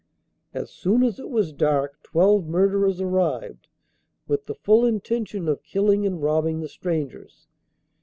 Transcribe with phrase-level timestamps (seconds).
[0.51, 3.67] As soon as it was dark twelve murderers arrived,
[4.27, 7.45] with the full intention of killing and robbing the strangers.